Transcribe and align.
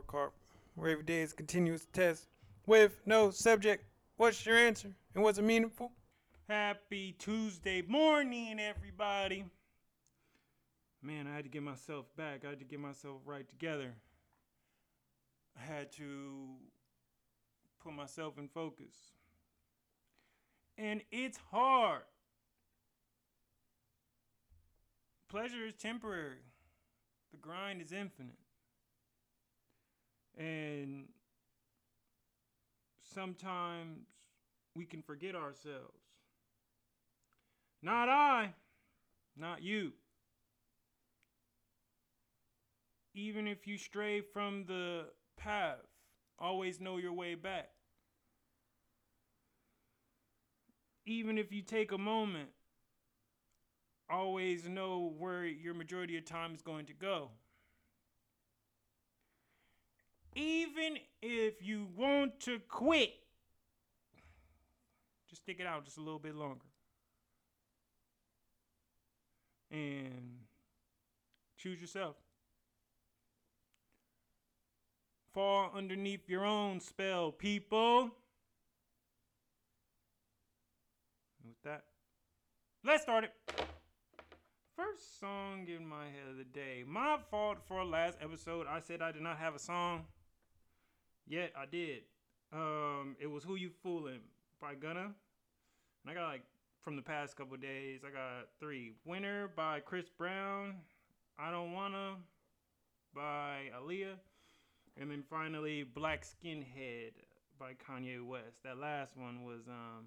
scorecard, 0.00 0.30
where 0.74 0.90
every 0.90 1.04
day 1.04 1.20
is 1.20 1.32
continuous 1.32 1.86
test 1.92 2.26
with 2.66 3.00
no 3.06 3.30
subject. 3.30 3.84
What's 4.16 4.44
your 4.44 4.56
answer? 4.56 4.90
And 5.14 5.24
was 5.24 5.38
it 5.38 5.42
meaningful? 5.42 5.92
Happy 6.48 7.14
Tuesday 7.18 7.82
morning, 7.82 8.58
everybody. 8.60 9.44
Man, 11.02 11.26
I 11.26 11.34
had 11.34 11.44
to 11.44 11.50
get 11.50 11.62
myself 11.62 12.06
back. 12.16 12.44
I 12.44 12.50
had 12.50 12.58
to 12.58 12.64
get 12.64 12.80
myself 12.80 13.18
right 13.24 13.48
together. 13.48 13.94
I 15.56 15.64
had 15.64 15.92
to 15.92 16.48
put 17.82 17.94
myself 17.94 18.38
in 18.38 18.48
focus. 18.48 18.94
And 20.76 21.02
it's 21.10 21.38
hard. 21.50 22.02
Pleasure 25.28 25.64
is 25.66 25.74
temporary. 25.74 26.42
The 27.30 27.38
grind 27.38 27.80
is 27.80 27.92
infinite. 27.92 28.34
And 30.40 31.04
sometimes 33.02 34.06
we 34.74 34.86
can 34.86 35.02
forget 35.02 35.34
ourselves. 35.34 36.00
Not 37.82 38.08
I, 38.08 38.54
not 39.36 39.62
you. 39.62 39.92
Even 43.14 43.46
if 43.46 43.66
you 43.66 43.76
stray 43.76 44.22
from 44.22 44.64
the 44.66 45.08
path, 45.36 45.76
always 46.38 46.80
know 46.80 46.96
your 46.96 47.12
way 47.12 47.34
back. 47.34 47.68
Even 51.04 51.36
if 51.36 51.52
you 51.52 51.60
take 51.60 51.92
a 51.92 51.98
moment, 51.98 52.48
always 54.08 54.66
know 54.66 55.12
where 55.18 55.44
your 55.44 55.74
majority 55.74 56.16
of 56.16 56.24
time 56.24 56.54
is 56.54 56.62
going 56.62 56.86
to 56.86 56.94
go. 56.94 57.30
Even 60.34 60.98
if 61.22 61.62
you 61.62 61.88
want 61.96 62.40
to 62.40 62.60
quit, 62.68 63.12
just 65.28 65.42
stick 65.42 65.58
it 65.60 65.66
out 65.66 65.84
just 65.84 65.98
a 65.98 66.00
little 66.00 66.18
bit 66.18 66.34
longer. 66.34 66.66
And 69.70 70.38
choose 71.56 71.80
yourself. 71.80 72.16
Fall 75.32 75.70
underneath 75.74 76.28
your 76.28 76.44
own 76.44 76.80
spell, 76.80 77.30
people. 77.30 78.10
with 81.44 81.62
that, 81.64 81.84
let's 82.84 83.02
start 83.02 83.24
it. 83.24 83.32
First 84.76 85.20
song 85.20 85.66
in 85.68 85.86
my 85.86 86.04
head 86.04 86.30
of 86.30 86.36
the 86.38 86.44
day. 86.44 86.84
My 86.86 87.18
fault 87.30 87.58
for 87.66 87.84
last 87.84 88.16
episode. 88.22 88.66
I 88.68 88.80
said 88.80 89.02
I 89.02 89.12
did 89.12 89.22
not 89.22 89.36
have 89.36 89.54
a 89.54 89.58
song. 89.58 90.06
Yet 91.30 91.52
I 91.56 91.64
did. 91.64 92.02
Um, 92.52 93.14
it 93.20 93.28
was 93.28 93.44
Who 93.44 93.54
You 93.54 93.70
Fooling 93.84 94.18
by 94.60 94.74
Gunna. 94.74 95.04
And 95.04 96.08
I 96.08 96.12
got 96.12 96.26
like 96.26 96.42
from 96.82 96.96
the 96.96 97.02
past 97.02 97.36
couple 97.36 97.56
days, 97.56 98.00
I 98.04 98.10
got 98.10 98.48
three. 98.58 98.94
Winner 99.04 99.48
by 99.54 99.78
Chris 99.78 100.08
Brown. 100.08 100.74
I 101.38 101.52
Don't 101.52 101.72
Wanna 101.72 102.16
by 103.14 103.70
Aaliyah. 103.80 104.16
And 105.00 105.08
then 105.08 105.22
finally 105.30 105.84
Black 105.84 106.24
Skinhead 106.26 107.12
by 107.60 107.74
Kanye 107.74 108.26
West. 108.26 108.64
That 108.64 108.78
last 108.78 109.16
one 109.16 109.44
was 109.44 109.68
um 109.68 110.06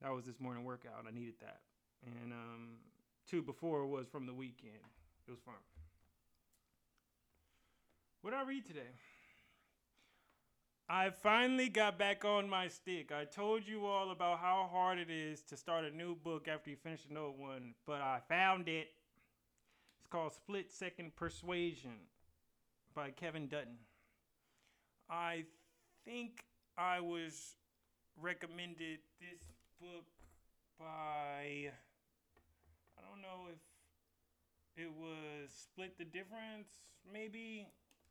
that 0.00 0.12
was 0.12 0.26
this 0.26 0.38
morning 0.38 0.62
workout. 0.62 1.06
I 1.08 1.10
needed 1.10 1.34
that. 1.40 1.62
And 2.06 2.32
um 2.32 2.68
two 3.28 3.42
before 3.42 3.84
was 3.88 4.06
from 4.06 4.26
the 4.26 4.34
weekend. 4.34 4.74
It 5.26 5.32
was 5.32 5.40
fun. 5.40 5.54
What 8.22 8.30
did 8.30 8.38
I 8.38 8.44
read 8.44 8.64
today? 8.64 8.94
I 10.88 11.10
finally 11.10 11.68
got 11.68 11.98
back 11.98 12.24
on 12.24 12.48
my 12.48 12.68
stick. 12.68 13.10
I 13.10 13.24
told 13.24 13.66
you 13.66 13.86
all 13.86 14.12
about 14.12 14.38
how 14.38 14.68
hard 14.70 14.98
it 14.98 15.10
is 15.10 15.42
to 15.42 15.56
start 15.56 15.84
a 15.84 15.90
new 15.90 16.14
book 16.14 16.46
after 16.46 16.70
you 16.70 16.76
finish 16.76 17.00
an 17.10 17.16
old 17.16 17.36
one, 17.36 17.74
but 17.84 18.00
I 18.00 18.20
found 18.28 18.68
it. 18.68 18.90
It's 19.98 20.06
called 20.08 20.32
Split 20.32 20.70
Second 20.70 21.16
Persuasion 21.16 21.96
by 22.94 23.10
Kevin 23.10 23.48
Dutton. 23.48 23.78
I 25.10 25.46
think 26.04 26.44
I 26.78 27.00
was 27.00 27.56
recommended 28.16 29.00
this 29.18 29.42
book 29.80 30.04
by 30.78 31.72
I 32.96 33.00
don't 33.10 33.22
know 33.22 33.48
if 33.50 34.84
it 34.84 34.92
was 34.92 35.50
Split 35.50 35.98
the 35.98 36.04
Difference, 36.04 36.68
maybe, 37.12 37.66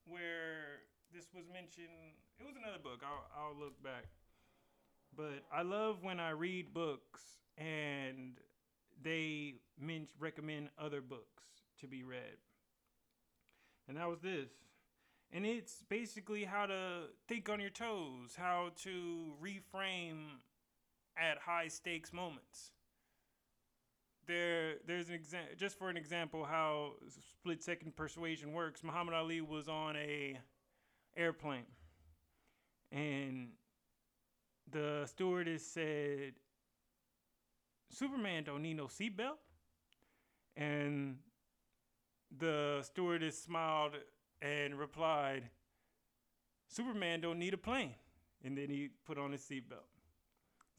where 0.05 0.81
this 1.13 1.27
was 1.33 1.45
mentioned. 1.51 2.15
It 2.39 2.45
was 2.45 2.55
another 2.55 2.81
book. 2.81 3.01
I'll, 3.03 3.47
I'll 3.47 3.59
look 3.59 3.81
back. 3.83 4.05
But 5.15 5.43
I 5.51 5.61
love 5.61 6.03
when 6.03 6.19
I 6.19 6.31
read 6.31 6.73
books 6.73 7.21
and 7.57 8.39
they 9.01 9.55
men- 9.79 10.07
recommend 10.19 10.69
other 10.77 11.01
books 11.01 11.43
to 11.79 11.87
be 11.87 12.03
read. 12.03 12.37
And 13.87 13.97
that 13.97 14.09
was 14.09 14.19
this. 14.19 14.49
And 15.31 15.45
it's 15.45 15.83
basically 15.89 16.43
how 16.43 16.65
to 16.65 17.03
think 17.27 17.49
on 17.49 17.59
your 17.59 17.69
toes, 17.69 18.35
how 18.37 18.71
to 18.83 19.33
reframe 19.41 20.39
at 21.17 21.37
high 21.39 21.67
stakes 21.67 22.13
moments. 22.13 22.71
There, 24.27 24.75
there's 24.87 25.09
an 25.09 25.15
example, 25.15 25.55
just 25.57 25.77
for 25.77 25.89
an 25.89 25.97
example, 25.97 26.45
how 26.45 26.93
split 27.09 27.63
second 27.63 27.95
persuasion 27.95 28.53
works. 28.53 28.83
Muhammad 28.83 29.13
Ali 29.13 29.41
was 29.41 29.67
on 29.67 29.95
a 29.95 30.39
airplane. 31.15 31.65
And 32.91 33.49
the 34.71 35.03
stewardess 35.05 35.65
said, 35.65 36.33
Superman 37.89 38.43
don't 38.43 38.61
need 38.61 38.77
no 38.77 38.85
seatbelt. 38.85 39.37
And 40.55 41.17
the 42.37 42.81
stewardess 42.83 43.41
smiled 43.41 43.93
and 44.41 44.77
replied, 44.77 45.49
Superman 46.67 47.21
don't 47.21 47.39
need 47.39 47.53
a 47.53 47.57
plane. 47.57 47.95
And 48.43 48.57
then 48.57 48.69
he 48.69 48.89
put 49.05 49.17
on 49.17 49.31
his 49.31 49.41
seatbelt. 49.41 49.87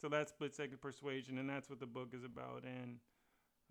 So 0.01 0.09
that's 0.09 0.31
split 0.31 0.55
second 0.55 0.81
persuasion, 0.81 1.39
and 1.39 1.49
that's 1.49 1.71
what 1.71 1.81
the 1.81 1.87
book 1.87 2.11
is 2.13 2.23
about. 2.23 2.65
And 2.65 2.99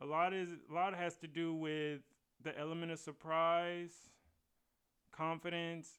a 0.02 0.06
lot 0.06 0.34
is 0.34 0.50
a 0.70 0.74
lot 0.74 0.96
has 0.96 1.16
to 1.18 1.28
do 1.28 1.54
with 1.54 2.02
the 2.44 2.58
element 2.58 2.92
of 2.92 3.00
surprise, 3.00 3.94
confidence, 5.12 5.90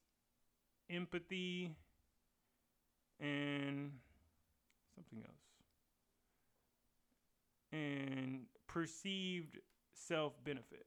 empathy, 0.91 1.75
and 3.21 3.93
something 4.95 5.19
else. 5.27 5.37
And 7.73 8.43
perceived 8.67 9.59
self 9.93 10.33
benefit. 10.45 10.87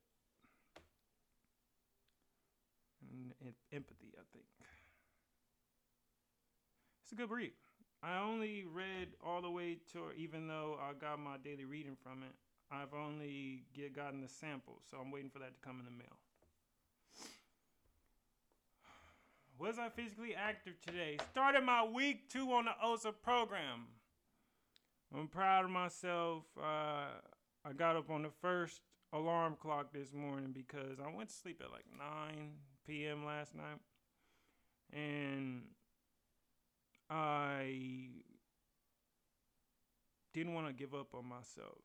And, 3.12 3.54
empathy, 3.74 4.14
I 4.16 4.24
think. 4.34 4.46
It's 7.04 7.12
a 7.12 7.16
good 7.16 7.32
read. 7.32 7.54
I 8.04 8.20
only 8.20 8.66
read 8.72 9.10
all 9.26 9.42
the 9.42 9.50
way 9.50 9.78
to, 9.94 10.12
even 10.16 10.48
though 10.48 10.78
I 10.80 10.94
got 10.94 11.20
my 11.20 11.38
daily 11.44 11.66
reading 11.66 11.98
from 12.02 12.24
it, 12.24 12.36
I've 12.72 12.94
only 12.94 13.64
get, 13.76 13.96
gotten 13.96 14.22
the 14.22 14.30
sample, 14.30 14.80
so 14.90 14.98
I'm 14.98 15.12
waiting 15.12 15.32
for 15.32 15.40
that 15.40 15.56
to 15.56 15.60
come 15.68 15.80
in 15.80 15.86
the 15.86 15.92
mail. 15.92 16.20
Was 19.60 19.78
I 19.78 19.90
physically 19.90 20.34
active 20.34 20.80
today? 20.80 21.18
Started 21.32 21.66
my 21.66 21.84
week 21.84 22.30
two 22.30 22.54
on 22.54 22.64
the 22.64 22.72
OSA 22.82 23.12
program. 23.12 23.88
I'm 25.14 25.28
proud 25.28 25.66
of 25.66 25.72
myself. 25.72 26.44
Uh, 26.58 27.08
I 27.66 27.74
got 27.76 27.98
up 27.98 28.10
on 28.10 28.22
the 28.22 28.30
first 28.42 28.80
alarm 29.12 29.58
clock 29.62 29.92
this 29.92 30.14
morning 30.14 30.54
because 30.54 31.02
I 31.06 31.14
went 31.14 31.28
to 31.28 31.36
sleep 31.36 31.62
at 31.62 31.74
like 31.74 31.84
9 31.98 32.52
p.m. 32.88 33.26
last 33.26 33.54
night. 33.54 33.80
And 34.94 35.64
I 37.10 38.12
didn't 40.34 40.54
want 40.54 40.68
to 40.68 40.74
give 40.74 40.94
up 40.94 41.14
on 41.14 41.26
myself. 41.28 41.82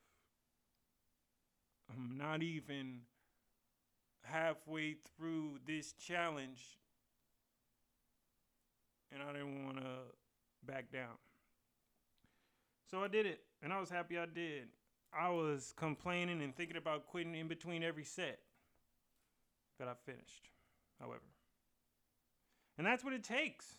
I'm 1.91 2.17
not 2.17 2.41
even 2.45 3.01
halfway 4.23 4.95
through 5.19 5.59
this 5.67 5.93
challenge 5.95 6.79
and 9.15 9.23
I 9.23 9.33
didn't 9.33 9.65
want 9.65 9.77
to 9.79 9.87
back 10.67 10.91
down. 10.93 11.17
So 12.91 13.03
I 13.03 13.09
did 13.09 13.27
it, 13.27 13.41
and 13.63 13.73
I 13.73 13.81
was 13.81 13.89
happy 13.89 14.19
I 14.19 14.27
did. 14.27 14.69
I 15.17 15.31
was 15.31 15.73
complaining 15.77 16.43
and 16.43 16.55
thinking 16.55 16.77
about 16.77 17.07
quitting 17.07 17.35
in 17.35 17.47
between 17.47 17.83
every 17.83 18.05
set 18.05 18.41
that 19.79 19.89
I 19.89 19.95
finished, 20.05 20.49
however. 21.01 21.21
And 22.77 22.87
that's 22.87 23.05
what 23.05 23.13
it 23.13 23.23
takes. 23.23 23.77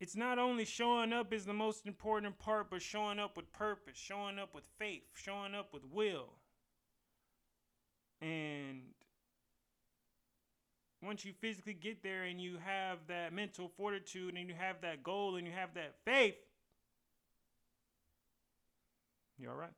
It's 0.00 0.16
not 0.16 0.38
only 0.38 0.64
showing 0.64 1.12
up 1.12 1.32
is 1.32 1.44
the 1.44 1.52
most 1.52 1.86
important 1.86 2.38
part, 2.38 2.70
but 2.70 2.82
showing 2.82 3.18
up 3.18 3.36
with 3.36 3.52
purpose, 3.52 3.96
showing 3.96 4.38
up 4.38 4.54
with 4.54 4.64
faith, 4.78 5.02
showing 5.14 5.54
up 5.54 5.72
with 5.72 5.82
will. 5.90 6.30
And 8.20 8.82
once 11.04 11.24
you 11.24 11.32
physically 11.40 11.74
get 11.74 12.02
there 12.02 12.24
and 12.24 12.40
you 12.40 12.56
have 12.64 12.98
that 13.08 13.32
mental 13.32 13.70
fortitude 13.76 14.34
and 14.36 14.48
you 14.48 14.54
have 14.58 14.80
that 14.82 15.02
goal 15.02 15.36
and 15.36 15.46
you 15.46 15.52
have 15.52 15.74
that 15.74 15.94
faith, 16.04 16.36
you 19.38 19.48
all 19.50 19.56
right? 19.56 19.72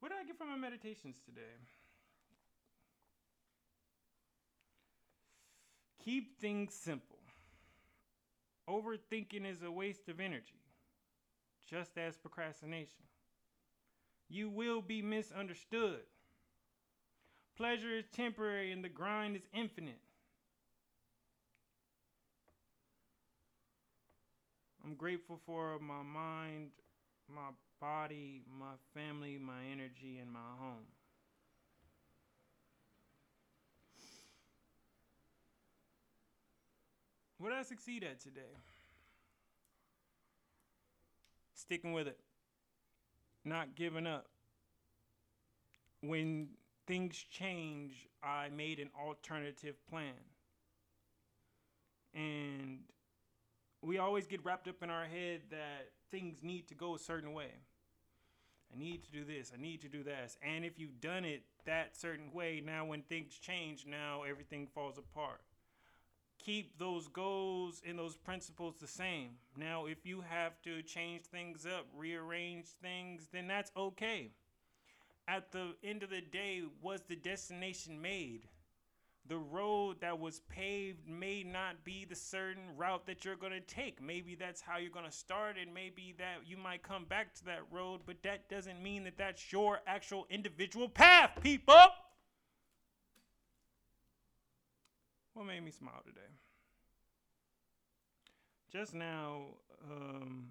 What 0.00 0.10
did 0.10 0.18
I 0.22 0.24
get 0.24 0.38
from 0.38 0.48
my 0.48 0.56
meditations 0.56 1.16
today? 1.24 1.40
Keep 6.04 6.40
things 6.40 6.74
simple. 6.74 7.18
Overthinking 8.68 9.50
is 9.50 9.62
a 9.62 9.70
waste 9.70 10.08
of 10.08 10.20
energy, 10.20 10.60
just 11.68 11.98
as 11.98 12.16
procrastination. 12.16 13.04
You 14.28 14.50
will 14.50 14.82
be 14.82 15.02
misunderstood. 15.02 16.00
Pleasure 17.58 17.90
is 17.90 18.04
temporary 18.14 18.70
and 18.70 18.84
the 18.84 18.88
grind 18.88 19.34
is 19.34 19.42
infinite. 19.52 19.98
I'm 24.84 24.94
grateful 24.94 25.40
for 25.44 25.80
my 25.80 26.04
mind, 26.04 26.70
my 27.28 27.50
body, 27.80 28.42
my 28.60 28.74
family, 28.94 29.38
my 29.38 29.64
energy, 29.72 30.18
and 30.22 30.30
my 30.30 30.38
home. 30.60 30.86
What 37.38 37.48
did 37.48 37.58
I 37.58 37.62
succeed 37.64 38.04
at 38.04 38.20
today? 38.20 38.54
Sticking 41.54 41.92
with 41.92 42.06
it, 42.06 42.20
not 43.44 43.74
giving 43.74 44.06
up. 44.06 44.26
When 46.02 46.50
things 46.88 47.22
change, 47.30 48.08
I 48.22 48.48
made 48.48 48.80
an 48.80 48.88
alternative 48.98 49.76
plan. 49.88 50.14
And 52.14 52.80
we 53.82 53.98
always 53.98 54.26
get 54.26 54.44
wrapped 54.44 54.66
up 54.66 54.82
in 54.82 54.90
our 54.90 55.04
head 55.04 55.42
that 55.50 55.90
things 56.10 56.38
need 56.42 56.66
to 56.68 56.74
go 56.74 56.96
a 56.96 56.98
certain 56.98 57.34
way. 57.34 57.50
I 58.74 58.78
need 58.78 59.04
to 59.04 59.10
do 59.12 59.24
this, 59.24 59.52
I 59.56 59.60
need 59.60 59.82
to 59.82 59.88
do 59.88 60.02
that. 60.04 60.34
And 60.42 60.64
if 60.64 60.78
you've 60.78 61.00
done 61.00 61.24
it 61.24 61.42
that 61.66 61.96
certain 61.96 62.32
way, 62.32 62.62
now 62.64 62.86
when 62.86 63.02
things 63.02 63.34
change, 63.34 63.86
now 63.86 64.22
everything 64.28 64.66
falls 64.74 64.98
apart. 64.98 65.42
Keep 66.38 66.78
those 66.78 67.08
goals 67.08 67.82
and 67.86 67.98
those 67.98 68.16
principles 68.16 68.76
the 68.80 68.86
same. 68.86 69.30
Now, 69.56 69.86
if 69.86 70.06
you 70.06 70.22
have 70.26 70.62
to 70.62 70.82
change 70.82 71.24
things 71.24 71.66
up, 71.66 71.86
rearrange 71.96 72.66
things, 72.80 73.28
then 73.32 73.48
that's 73.48 73.72
okay. 73.76 74.30
At 75.28 75.52
the 75.52 75.76
end 75.84 76.02
of 76.02 76.10
the 76.10 76.22
day, 76.22 76.62
was 76.82 77.02
the 77.02 77.14
destination 77.14 78.00
made? 78.02 78.48
the 79.28 79.36
road 79.36 80.00
that 80.00 80.18
was 80.18 80.40
paved 80.48 81.06
may 81.06 81.42
not 81.42 81.84
be 81.84 82.06
the 82.08 82.14
certain 82.14 82.62
route 82.76 83.06
that 83.06 83.24
you're 83.24 83.36
going 83.36 83.52
to 83.52 83.60
take. 83.60 84.02
Maybe 84.02 84.34
that's 84.34 84.60
how 84.60 84.78
you're 84.78 84.90
going 84.90 85.04
to 85.04 85.12
start, 85.12 85.56
and 85.60 85.72
maybe 85.72 86.14
that 86.18 86.38
you 86.46 86.56
might 86.56 86.82
come 86.82 87.04
back 87.04 87.34
to 87.34 87.44
that 87.44 87.60
road, 87.70 88.00
but 88.06 88.22
that 88.22 88.48
doesn't 88.48 88.82
mean 88.82 89.04
that 89.04 89.18
that's 89.18 89.52
your 89.52 89.80
actual 89.86 90.26
individual 90.30 90.88
path, 90.88 91.32
people. 91.42 91.74
What 95.34 95.46
made 95.46 95.62
me 95.62 95.70
smile 95.70 96.02
today? 96.04 96.20
Just 98.72 98.94
now, 98.94 99.42
um, 99.90 100.46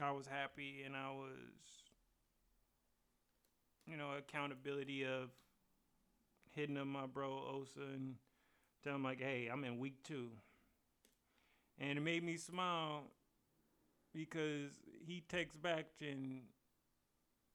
I 0.00 0.10
was 0.10 0.26
happy 0.26 0.82
and 0.84 0.94
I 0.96 1.10
was, 1.10 1.87
you 3.88 3.96
know, 3.96 4.10
accountability 4.18 5.04
of 5.04 5.30
hitting 6.54 6.76
up 6.76 6.86
my 6.86 7.06
bro 7.06 7.28
Osa 7.28 7.80
and 7.94 8.14
tell 8.84 8.94
him 8.94 9.04
like, 9.04 9.20
hey, 9.20 9.48
I'm 9.52 9.64
in 9.64 9.78
week 9.78 10.02
two. 10.04 10.28
And 11.78 11.98
it 11.98 12.02
made 12.02 12.24
me 12.24 12.36
smile 12.36 13.04
because 14.12 14.72
he 15.06 15.22
texts 15.28 15.56
back 15.56 15.86
and 16.00 16.40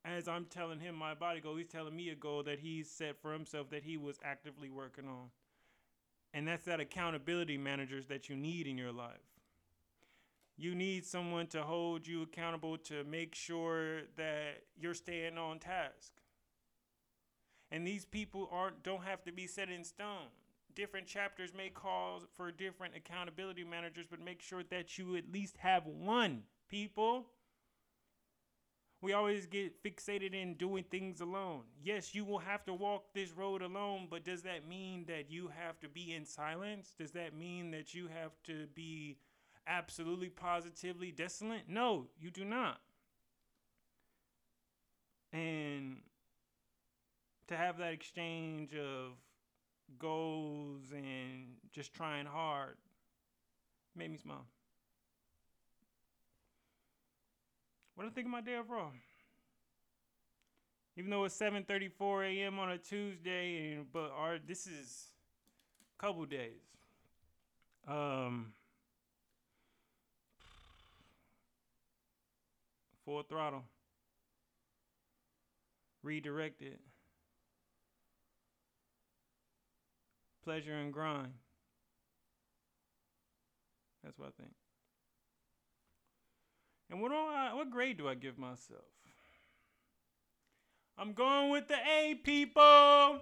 as 0.06 0.28
I'm 0.28 0.46
telling 0.46 0.80
him 0.80 0.96
my 0.96 1.14
body 1.14 1.40
goal, 1.40 1.56
he's 1.56 1.68
telling 1.68 1.96
me 1.96 2.10
a 2.10 2.16
goal 2.16 2.44
that 2.44 2.60
he's 2.60 2.90
set 2.90 3.22
for 3.22 3.32
himself 3.32 3.70
that 3.70 3.84
he 3.84 3.98
was 3.98 4.20
actively 4.24 4.70
working 4.70 5.08
on. 5.08 5.30
And 6.34 6.48
that's 6.48 6.66
that 6.66 6.80
accountability 6.80 7.58
managers 7.58 8.08
that 8.08 8.28
you 8.28 8.36
need 8.36 8.68
in 8.68 8.78
your 8.78 8.92
life. 8.92 9.12
You 10.58 10.76
need 10.76 11.06
someone 11.06 11.48
to 11.48 11.64
hold 11.64 12.06
you 12.06 12.24
accountable 12.24 12.78
to 12.80 13.04
make 13.06 13.34
sure 13.34 14.02
that 14.18 14.64
you're 14.78 14.94
staying 14.94 15.38
on 15.38 15.60
task. 15.60 16.12
And 17.74 17.88
these 17.88 18.06
people 18.06 18.48
aren't 18.52 18.84
don't 18.84 19.04
have 19.04 19.24
to 19.24 19.32
be 19.32 19.48
set 19.48 19.70
in 19.70 19.84
stone. 19.84 20.30
Different 20.76 21.08
chapters 21.08 21.54
may 21.56 21.70
call 21.70 22.22
for 22.36 22.52
different 22.52 22.96
accountability 22.96 23.64
managers, 23.64 24.06
but 24.10 24.24
make 24.24 24.42
sure 24.42 24.62
that 24.70 24.98
you 25.00 25.16
at 25.16 25.32
least 25.32 25.58
have 25.58 25.88
one, 25.88 26.44
people. 26.70 27.26
We 29.02 29.14
always 29.14 29.48
get 29.48 29.84
fixated 29.84 30.34
in 30.34 30.54
doing 30.54 30.86
things 30.90 31.20
alone. 31.20 31.64
Yes, 31.84 32.16
you 32.16 32.24
will 32.24 32.40
have 32.40 32.64
to 32.66 32.74
walk 32.74 33.14
this 33.14 33.32
road 33.32 33.62
alone, 33.62 34.08
but 34.10 34.24
does 34.24 34.44
that 34.44 34.68
mean 34.68 35.06
that 35.08 35.30
you 35.30 35.50
have 35.60 35.80
to 35.82 35.90
be 35.90 36.14
in 36.14 36.26
silence? 36.26 36.94
Does 36.98 37.12
that 37.12 37.36
mean 37.36 37.72
that 37.72 37.94
you 37.94 38.08
have 38.08 38.32
to 38.44 38.68
be 38.76 39.18
absolutely 39.68 40.30
positively 40.30 41.12
desolate? 41.12 41.64
No, 41.68 42.06
you 42.20 42.30
do 42.30 42.46
not. 42.46 42.80
And 45.34 45.83
to 47.48 47.58
have 47.58 47.78
that 47.78 47.94
exchange 47.94 48.74
of 48.74 49.12
goals 50.00 50.82
and 50.92 51.56
just 51.72 51.94
trying 51.94 52.26
hard 52.26 52.78
made 53.96 54.12
me 54.12 54.18
smile. 54.18 54.46
What 57.96 58.06
do 58.06 58.10
I 58.10 58.14
think 58.14 58.26
of 58.26 58.32
my 58.32 58.42
day 58.42 58.56
overall? 58.56 58.92
Even 60.96 61.10
though 61.10 61.26
it's 61.26 61.38
7:34 61.40 62.26
a.m. 62.26 62.60
on 62.60 62.72
a 62.72 62.78
Tuesday, 62.78 63.74
and, 63.74 63.92
but 63.92 64.12
our 64.12 64.38
this 64.40 64.68
is 64.68 65.08
a 65.98 66.02
couple 66.02 66.26
days. 66.26 66.62
Um, 67.88 68.54
full 73.06 73.24
throttle. 73.24 73.64
Redirected. 76.04 76.80
Pleasure 80.44 80.74
and 80.74 80.92
grind. 80.92 81.34
That's 84.04 84.18
what 84.18 84.28
I 84.28 84.42
think. 84.42 84.54
And 86.90 87.02
what 87.02 87.10
do 87.10 87.16
I 87.16 87.54
what 87.54 87.72
grade 87.72 87.98
do 87.98 88.08
I 88.08 88.16
give 88.16 88.38
myself? 88.38 88.82
I'm 90.98 91.14
going 91.14 91.50
with 91.50 91.68
the 91.68 91.76
A 91.76 92.16
people. 92.16 93.22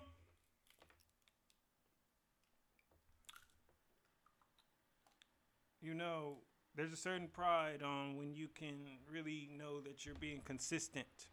You 5.82 5.94
know, 5.94 6.38
there's 6.76 6.94
a 6.94 6.98
certain 6.98 7.28
pride 7.28 7.82
on 7.82 8.18
when 8.18 8.36
you 8.36 8.48
can 8.54 8.76
really 9.12 9.50
know 9.58 9.80
that 9.82 10.06
you're 10.06 10.16
being 10.20 10.42
consistent. 10.44 11.28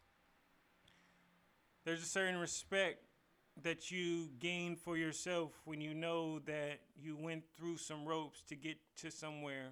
There's 1.85 2.01
a 2.01 2.07
certain 2.07 2.37
respect 2.37 3.08
that 3.63 3.91
you 3.91 4.29
gain 4.39 4.75
for 4.75 4.97
yourself 4.97 5.51
when 5.65 5.81
you 5.81 5.93
know 5.93 6.39
that 6.39 6.79
you 6.95 7.15
went 7.15 7.43
through 7.57 7.77
some 7.77 8.05
ropes 8.05 8.41
to 8.49 8.55
get 8.55 8.77
to 8.97 9.11
somewhere, 9.11 9.71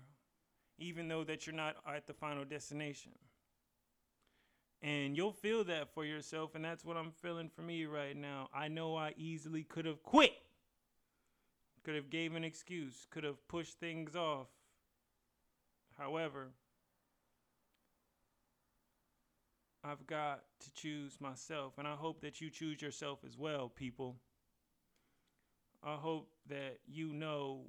even 0.78 1.08
though 1.08 1.24
that 1.24 1.46
you're 1.46 1.56
not 1.56 1.76
at 1.88 2.08
the 2.08 2.14
final 2.14 2.46
destination. 2.46 3.12
And 4.82 5.18
you'll 5.18 5.32
feel 5.32 5.64
that 5.66 5.94
for 5.94 6.06
yourself, 6.06 6.54
and 6.54 6.64
that's 6.64 6.86
what 6.86 6.98
I'm 6.98 7.12
feeling 7.12 7.50
for 7.50 7.64
me 7.64 7.86
right 7.86 8.16
now. 8.16 8.50
I 8.54 8.68
know 8.68 8.96
I 8.96 9.14
easily 9.18 9.64
could 9.64 9.86
have 9.86 10.04
quit, 10.04 10.34
could 11.84 11.96
have 11.96 12.10
gave 12.10 12.36
an 12.36 12.44
excuse, 12.44 13.08
could 13.10 13.24
have 13.24 13.48
pushed 13.48 13.80
things 13.80 14.16
off. 14.16 14.48
However, 15.98 16.50
I've 19.88 20.06
got 20.06 20.42
to 20.60 20.74
choose 20.74 21.22
myself. 21.22 21.74
And 21.78 21.88
I 21.88 21.96
hope 21.96 22.22
that 22.22 22.42
you 22.42 22.50
choose 22.50 22.82
yourself 22.82 23.20
as 23.26 23.38
well, 23.38 23.70
people. 23.70 24.18
I 25.84 25.96
hope 25.96 26.30
that 26.50 26.80
you 26.86 27.14
know 27.14 27.62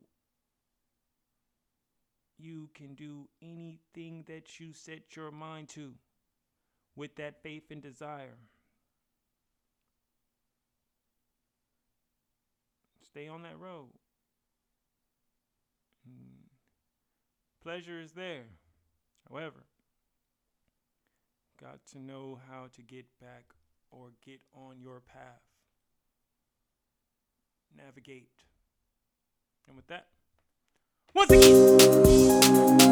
you 2.39 2.71
can 2.75 2.95
do 2.95 3.29
anything 3.43 4.25
that 4.27 4.59
you 4.59 4.73
set 4.73 5.15
your 5.17 5.31
mind 5.31 5.69
to 5.71 5.95
with 6.97 7.15
that 7.17 7.43
faith 7.43 7.71
and 7.71 7.83
desire. 7.83 8.39
Stay 13.05 13.29
on 13.29 13.43
that 13.43 13.59
road. 13.59 13.89
Hmm. 16.07 16.47
Pleasure 17.63 18.01
is 18.01 18.13
there. 18.13 18.45
However, 19.29 19.65
to 21.93 21.99
know 21.99 22.39
how 22.51 22.69
to 22.75 22.83
get 22.83 23.07
back 23.21 23.45
or 23.91 24.09
get 24.25 24.41
on 24.55 24.81
your 24.81 25.01
path. 25.01 25.43
navigate. 27.77 28.29
And 29.67 29.77
with 29.77 29.87
that, 29.89 30.09
once 31.15 31.31
again. 31.31 32.88